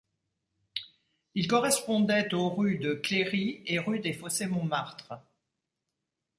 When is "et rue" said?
3.67-3.99